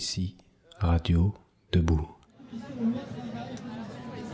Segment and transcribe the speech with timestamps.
[0.00, 0.34] Ici,
[0.78, 1.34] Radio
[1.72, 2.08] Debout.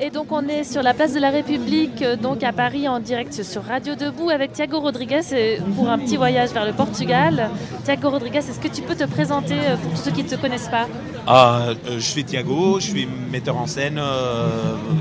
[0.00, 3.00] Et donc on est sur la place de la République, euh, donc à Paris en
[3.00, 7.50] direct sur Radio Debout avec Thiago Rodriguez euh, pour un petit voyage vers le Portugal.
[7.82, 10.36] Thiago Rodriguez, est-ce que tu peux te présenter euh, pour tous ceux qui ne te
[10.36, 10.86] connaissent pas?
[11.26, 14.00] Ah, Je suis Thiago, je suis metteur en scène,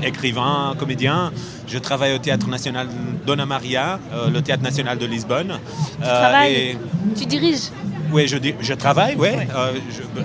[0.02, 1.30] écrivain, comédien.
[1.68, 2.88] Je travaille au Théâtre National
[3.24, 4.00] Dona Maria,
[4.32, 5.60] le Théâtre National de Lisbonne.
[5.98, 6.76] Tu travailles?
[7.16, 7.70] Tu diriges?
[8.12, 9.28] Oui, je, je travaille, oui.
[9.54, 9.72] Euh,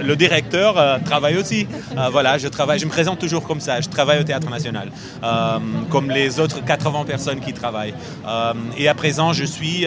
[0.02, 1.68] le directeur euh, travaille aussi.
[1.98, 3.82] Euh, voilà, je travaille, je me présente toujours comme ça.
[3.82, 4.92] Je travaille au Théâtre National,
[5.90, 7.94] comme les autres 80 personnes qui travaillent.
[8.78, 9.86] et à présent, je suis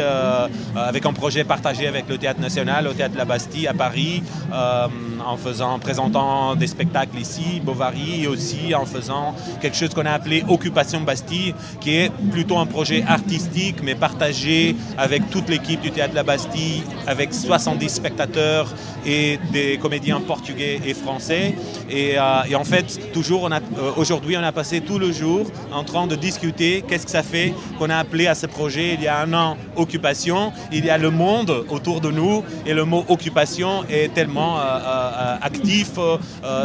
[0.77, 4.23] avec un projet partagé avec le Théâtre National, au Théâtre La Bastille à Paris,
[4.53, 10.12] en faisant, présentant des spectacles ici, Bovary, et aussi en faisant quelque chose qu'on a
[10.12, 15.91] appelé Occupation Bastille, qui est plutôt un projet artistique, mais partagé avec toute l'équipe du
[15.91, 18.74] Théâtre La Bastille, avec 70 spectateurs
[19.06, 21.55] et des comédiens portugais et français.
[21.91, 23.61] Et, euh, en fait, toujours, euh,
[23.97, 27.53] aujourd'hui, on a passé tout le jour en train de discuter qu'est-ce que ça fait
[27.78, 30.53] qu'on a appelé à ce projet il y a un an occupation.
[30.72, 35.37] Il y a le monde autour de nous et le mot occupation est tellement euh,
[35.41, 35.92] actif,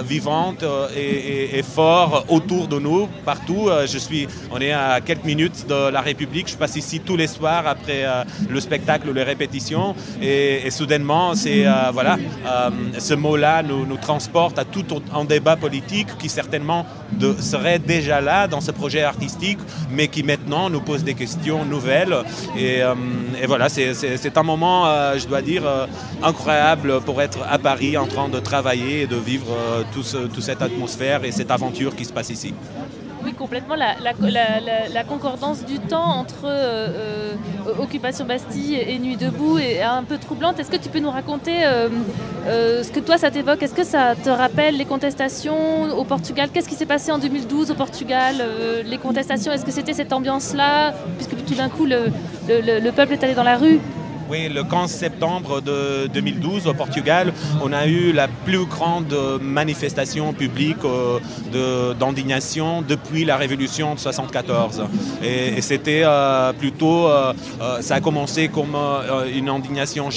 [0.05, 0.63] vivante
[0.95, 3.69] et, fort autour de nous, partout.
[3.85, 6.49] je suis, on est à quelques minutes de la République.
[6.49, 8.05] Je passe ici tous les soirs après
[8.49, 13.97] le spectacle ou les répétitions et, et soudainement c'est euh, euh, ce mot-là nous, nous,
[13.97, 16.85] transporte à tout un débat politique qui certainement
[17.39, 19.59] serait déjà là dans ce projet artistique,
[19.91, 22.15] mais qui maintenant nous pose des questions nouvelles.
[22.55, 22.93] Et, euh,
[23.47, 24.85] voilà, c'est un moment,
[25.17, 25.63] je dois dire,
[26.21, 29.55] incroyable pour être à Paris en train de travailler et de vivre
[29.93, 32.53] toute cette atmosphère et cette aventure qui se passe ici.
[33.23, 33.75] Oui, complètement.
[33.75, 36.87] La, concordance du temps entre euh,
[37.67, 40.59] euh, Occupation Bastille et Nuit debout est un peu troublante.
[40.59, 43.61] Est-ce que tu peux nous raconter euh, ce que toi ça t'évoque?
[43.63, 46.49] Est-ce que ça te rappelle les contestations au Portugal?
[46.53, 48.35] Qu'est-ce qui s'est passé en 2012 au Portugal
[48.85, 53.33] Les contestations, est-ce que c'était cette ambiance-là Puisque tout d'un coup, le peuple est allé
[53.33, 53.79] dans la rue?
[54.29, 60.33] Oui, le 15 septembre de 2012 au Portugal, on a eu la plus grande manifestation
[60.33, 64.83] publique euh, d'indignation depuis la révolution de 74.
[65.23, 67.33] Et, c'était euh, plutôt, euh,
[67.81, 68.75] ça a commencé comme
[69.33, 70.09] une indignation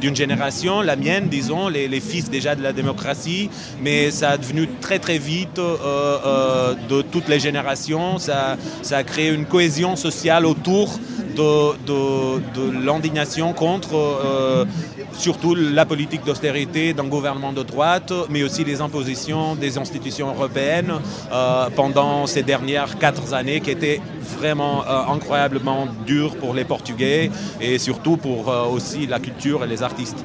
[0.00, 3.50] d'une génération, la mienne, disons, les, fils déjà de la démocratie,
[3.82, 8.18] mais ça a devenu très très vite de toutes les générations.
[8.18, 8.56] Ça
[8.90, 10.98] a créé une cohésion sociale autour
[11.36, 14.64] de, l'indignation contre euh,
[15.12, 20.92] surtout la politique d'austérité d'un gouvernement de droite, mais aussi les impositions des institutions européennes
[21.32, 24.00] euh, pendant ces dernières quatre années qui étaient
[24.38, 27.30] vraiment euh, incroyablement dures pour les Portugais
[27.60, 30.24] et surtout pour aussi la culture et les artistes.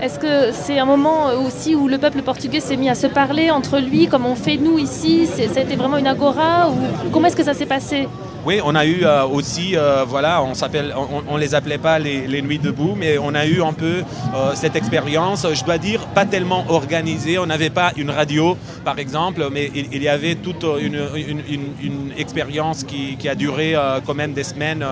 [0.00, 3.52] Est-ce que c'est un moment aussi où le peuple portugais s'est mis à se parler
[3.52, 5.28] entre lui, comme on fait nous ici?
[5.28, 8.08] C'était vraiment une agora ou comment est-ce que ça s'est passé?
[8.44, 10.92] Oui, on a eu euh, aussi, euh, voilà, on s'appelle,
[11.28, 14.02] on, les appelait pas les, nuits debout, mais on a eu un peu
[14.34, 15.46] euh, cette expérience.
[15.52, 17.38] Je dois dire, pas tellement organisée.
[17.38, 22.82] On n'avait pas une radio, par exemple, mais il, y avait toute une, une, expérience
[22.82, 24.84] qui, a duré quand même des semaines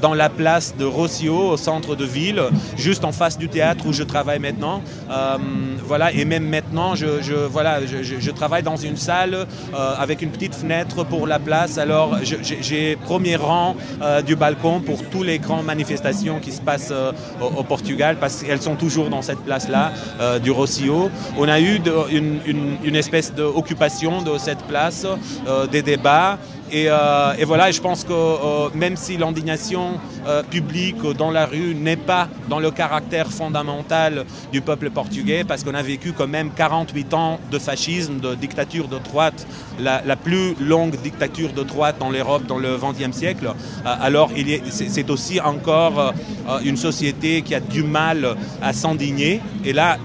[0.00, 2.42] dans la place de Rossio, au centre de ville,
[2.76, 4.82] juste en face du théâtre où je travaille maintenant.
[5.86, 7.06] Voilà, et même maintenant, je,
[7.46, 9.46] voilà, je, travaille dans une salle
[9.98, 11.78] avec une petite fenêtre pour la place.
[11.78, 16.92] Alors, j'ai premier rang euh, du balcon pour toutes les grandes manifestations qui se passent
[16.92, 21.10] euh, au, Portugal, parce qu'elles sont toujours dans cette place-là, euh, du Rossio.
[21.38, 21.80] On a eu
[22.10, 22.40] une,
[22.84, 25.06] une, espèce d'occupation de cette place,
[25.70, 26.38] des débats.
[26.72, 31.74] Euh, et, voilà, je pense que euh, même si l'indignation euh, publique dans la rue
[31.74, 37.14] n'est pas dans le caractère fondamental du peuple portugais, parce a vécu quand même 48
[37.14, 39.46] ans de fascisme, de dictature de droite,
[39.78, 43.52] la, plus longue dictature de droite dans l'Europe dans le XXe siècle,
[43.84, 44.30] alors
[44.70, 46.14] c'est aussi encore
[46.64, 49.40] une société qui a du mal à s'indigner.
[49.64, 49.98] Et là,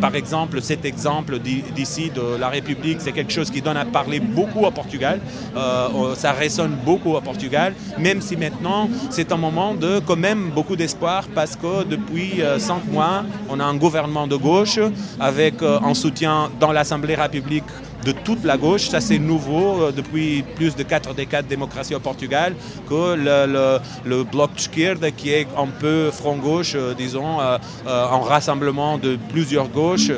[0.00, 4.20] par exemple, cet exemple d'ici de la République, c'est quelque chose qui donne à parler
[4.20, 5.20] beaucoup au Portugal.
[5.56, 10.50] Euh, ça résonne beaucoup au Portugal, même si maintenant c'est un moment de quand même
[10.54, 14.78] beaucoup d'espoir parce que depuis euh, cinq mois, on a un gouvernement de gauche
[15.20, 17.64] avec euh, un soutien dans l'Assemblée République
[18.06, 18.88] de toute la gauche.
[18.88, 22.54] Ça, c'est nouveau depuis plus de quatre décades de démocratie au Portugal
[22.88, 27.38] que le, bloc qui est un peu front-gauche, disons,
[27.86, 30.12] en rassemblement de plusieurs gauches,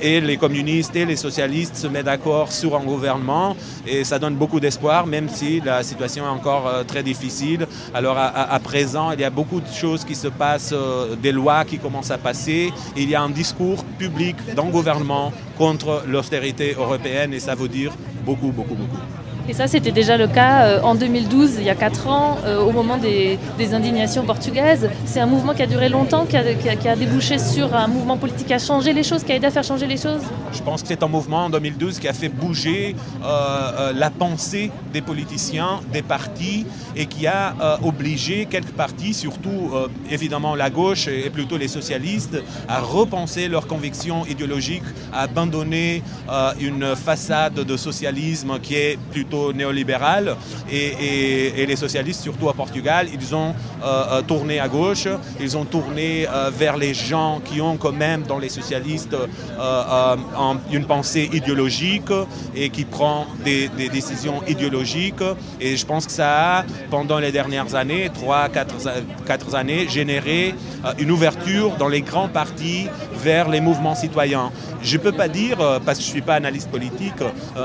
[0.00, 3.56] et les communistes et les socialistes se mettent d'accord sur un gouvernement.
[3.86, 7.66] Et ça donne beaucoup d'espoir, même si la situation est encore très difficile.
[7.92, 10.74] Alors, à, présent, il y a beaucoup de choses qui se passent,
[11.20, 12.72] des lois qui commencent à passer.
[12.96, 17.68] Il y a un discours public dans le gouvernement contre l'austérité européenne et ça veut
[17.68, 17.92] dire
[18.24, 18.96] beaucoup, beaucoup, beaucoup.
[19.48, 22.60] Et ça, c'était déjà le cas euh, en 2012, il y a 4 ans, euh,
[22.60, 23.38] au moment des,
[23.72, 24.88] indignations portugaises.
[25.06, 28.54] C'est un mouvement qui a duré longtemps, qui a, débouché sur un mouvement politique qui
[28.54, 30.22] a changé les choses, qui a aidé à faire changer les choses
[30.52, 34.70] Je pense que c'est un mouvement en 2012 qui a fait bouger euh, la pensée
[34.92, 36.66] des politiciens, des partis,
[36.96, 37.54] et qui a
[37.84, 39.70] obligé quelques partis, surtout
[40.10, 44.82] évidemment la gauche et plutôt les socialistes, à repenser leurs convictions idéologiques,
[45.12, 46.02] à abandonner
[46.60, 50.36] une façade de socialisme qui est plutôt néolibéral
[50.70, 55.06] et, les socialistes, surtout à Portugal, ils ont euh, euh, tourné à gauche,
[55.40, 59.16] ils ont tourné euh, vers les gens qui ont quand même dans les socialistes
[60.72, 62.12] une pensée idéologique
[62.54, 65.22] et qui prend des, décisions idéologiques.
[65.60, 68.74] Et je pense que ça a, pendant les dernières années, trois, quatre,
[69.26, 70.54] quatre années, généré
[70.98, 72.88] une ouverture dans les grands partis
[73.22, 74.50] vers les mouvements citoyens.
[74.82, 77.22] Je ne peux pas dire, parce que je ne suis pas analyste politique,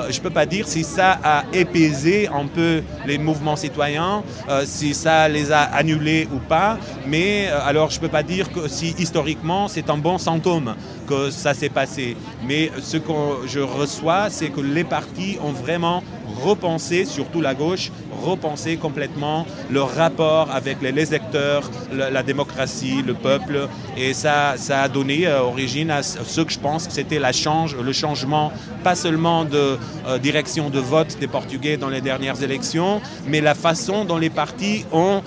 [0.09, 4.63] je ne peux pas dire si ça a épaiser un peu les mouvements citoyens, euh,
[4.65, 6.77] si ça les a annulés ou pas.
[7.07, 10.75] Mais euh, alors je ne peux pas dire que si historiquement c'est un bon symptôme
[11.07, 12.15] que ça s'est passé.
[12.47, 13.11] Mais ce que
[13.47, 16.03] je reçois, c'est que les partis ont vraiment
[16.43, 17.91] repensé, surtout la gauche,
[18.23, 23.67] repensé complètement leur rapport avec les électeurs, la, démocratie, le peuple.
[23.97, 27.31] Et ça, ça a donné euh, origine à ce que je pense que c'était la
[27.31, 28.51] change, le changement,
[28.83, 33.55] pas seulement de euh, direction de vote des Portugais dans les dernières élections, mais la
[33.55, 35.21] façon dont les partis ont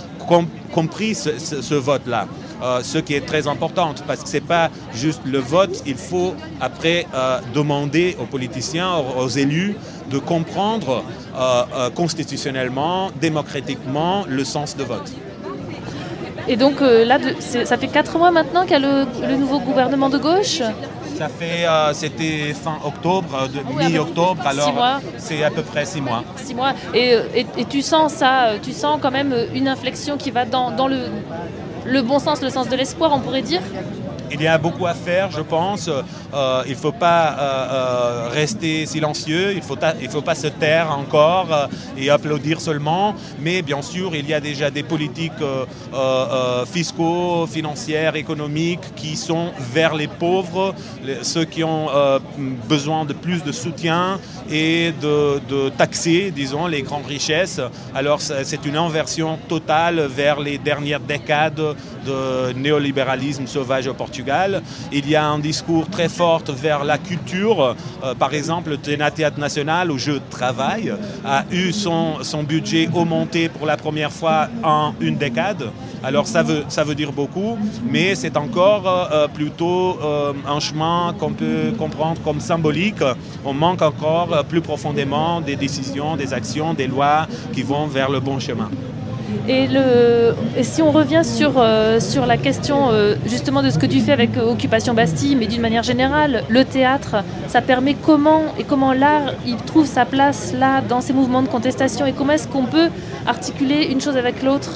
[0.72, 2.28] compris ce vote-là.
[2.62, 5.94] Euh, ce qui est très important, parce que ce n'est pas juste le vote, il
[5.94, 9.76] faut après euh, demander aux politiciens, aux, élus,
[10.10, 11.04] de comprendre
[11.36, 15.12] euh, constitutionnellement, démocratiquement, le sens de vote.
[16.48, 17.18] Et donc là,
[17.64, 20.62] ça fait quatre mois maintenant qu'il y a le, nouveau gouvernement de gauche?
[21.18, 26.24] Ça fait, c'était fin octobre, mi-octobre, alors c'est à peu près six mois.
[26.36, 26.72] Six mois.
[26.94, 30.88] Et, et, tu sens ça, tu sens quand même une inflexion qui va dans, dans
[30.88, 31.00] le,
[31.88, 33.62] le bon sens, le sens de l'espoir, on pourrait dire
[34.30, 35.88] il y a beaucoup à faire, je pense.
[35.88, 40.90] Euh, il ne faut pas euh, euh, rester silencieux, il ne faut, pas se taire
[40.90, 43.14] encore et applaudir seulement.
[43.40, 45.32] Mais bien sûr, il y a déjà des politiques
[46.66, 50.74] fiscaux, financières, économiques qui sont vers les pauvres,
[51.22, 51.88] ceux qui ont
[52.68, 54.18] besoin de plus de soutien
[54.50, 57.60] et de, de taxer, disons, les grandes richesses.
[57.94, 61.74] Alors c'est une inversion totale vers les dernières décades
[62.06, 63.94] de néolibéralisme sauvage au
[64.92, 67.76] Il y a un discours très fort vers la culture.
[68.04, 70.92] Euh, par exemple, le Théâtre National, où je travaille,
[71.24, 75.70] a eu son, son budget augmenté pour la première fois en une décade.
[76.02, 79.98] Alors ça veut, ça veut dire beaucoup, mais c'est encore euh, euh, plutôt
[80.46, 83.02] un chemin qu'on peut comprendre comme symbolique.
[83.44, 88.20] On manque encore plus profondément des décisions, des actions, des lois qui vont vers le
[88.20, 88.70] bon chemin.
[89.46, 93.86] Et, le, si on revient sur, euh, sur la question euh, justement de ce que
[93.86, 97.16] tu fais avec euh, Occupation Bastille, mais d'une manière générale, le théâtre,
[97.46, 101.48] ça permet comment et comment l'art il trouve sa place là dans ces mouvements de
[101.48, 102.88] contestation et comment est-ce qu'on peut
[103.26, 104.70] articuler une chose avec l'autre?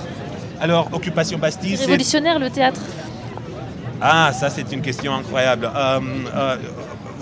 [0.60, 2.80] Alors Occupation Bastille, c'est révolutionnaire le théâtre?
[4.00, 5.70] Ah, ça c'est une question incroyable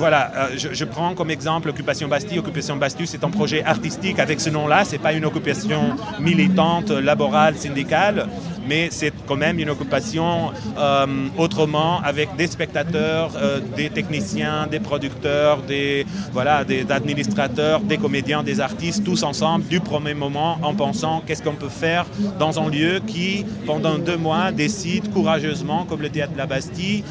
[0.00, 2.39] voilà, euh, je, prends comme exemple Occupation Bastille.
[2.39, 4.86] Occupation Bastille, c'est un projet artistique avec ce nom-là.
[4.86, 8.27] Ce n'est pas une occupation militante, laborale, syndicale,
[8.70, 14.79] mais c'est quand même une occupation euh, autrement avec des spectateurs, euh, des techniciens, des
[14.79, 20.72] producteurs, des, voilà, des administrateurs, des comédiens, des artistes, tous ensemble du premier moment en
[20.72, 22.06] pensant qu'est-ce qu'on peut faire
[22.39, 27.03] dans un lieu qui, pendant deux mois, décide courageusement, comme le théâtre de la Bastille,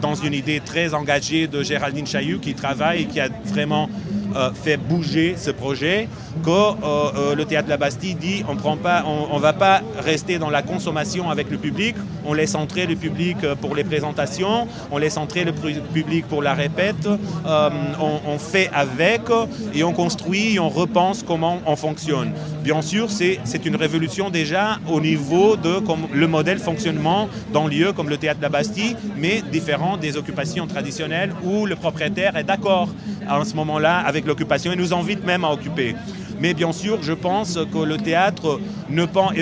[0.00, 3.90] dans une idée très engagée de Géraldine Chailloux qui travaille et qui a vraiment
[4.38, 6.08] euh, fait bouger ce projet,
[6.44, 9.80] que euh, euh, le théâtre de la Bastille dit on prend pas, on, va pas
[9.98, 14.68] rester dans la consommation avec le public, on laisse entrer le public pour les présentations,
[14.92, 17.08] on laisse entrer le public pour la répète,
[17.46, 19.22] on, fait avec
[19.74, 22.32] et on construit, et on repense comment on fonctionne.
[22.68, 25.80] Bien sûr, c'est une révolution déjà au niveau de
[26.12, 30.66] le modèle fonctionnement dans lieux comme le théâtre de la Bastille, mais différent des occupations
[30.66, 32.90] traditionnelles où le propriétaire est d'accord
[33.26, 35.96] en ce moment-là avec l'occupation et nous invite même à occuper.
[36.40, 38.60] Mais bien sûr, je pense que le théâtre
[38.90, 39.32] ne pense.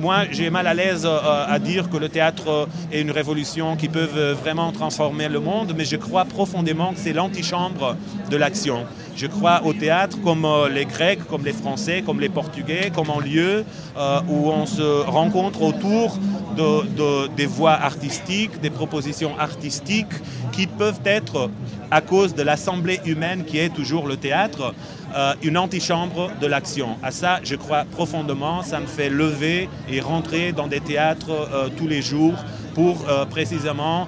[0.00, 3.88] moi, j'ai mal à l'aise euh, à dire que le théâtre est une révolution qui
[3.88, 4.08] peut
[4.42, 7.96] vraiment transformer le monde, mais je crois profondément que c'est l'antichambre
[8.30, 8.86] de l'action.
[9.18, 13.10] Je crois au théâtre comme euh, les Grecs, comme les Français, comme les Portugais, comme
[13.10, 13.64] un lieu
[13.96, 16.16] euh, où on se rencontre autour
[16.56, 20.14] de, des voies artistiques, des propositions artistiques
[20.52, 21.50] qui peuvent être,
[21.90, 24.72] à cause de l'assemblée humaine qui est toujours le théâtre,
[25.16, 26.90] euh, une antichambre de l'action.
[27.02, 28.62] À ça, je crois profondément.
[28.62, 32.34] Ça me fait lever et rentrer dans des théâtres tous les jours
[32.78, 34.06] pour précisément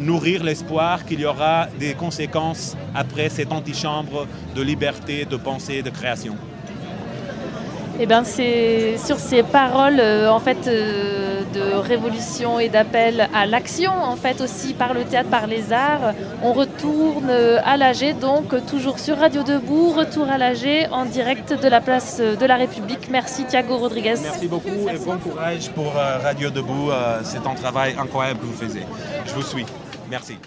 [0.00, 5.90] nourrir l'espoir qu'il y aura des conséquences après cette antichambre de liberté, de pensée, de
[5.90, 6.36] création.
[8.02, 13.44] Eh ben, c'est sur ces paroles euh, en fait euh, de révolution et d'appel à
[13.44, 16.14] l'action en fait aussi par le théâtre, par les arts.
[16.42, 21.52] On retourne euh, à l'AG donc toujours sur Radio Debout, retour à l'AG en direct
[21.62, 23.10] de la place de la République.
[23.10, 24.14] Merci Thiago Rodriguez.
[24.22, 26.90] Merci beaucoup et bon courage pour Radio Debout.
[27.22, 28.82] C'est un travail incroyable que vous faites.
[29.26, 29.66] Je vous suis.
[30.10, 30.38] Merci.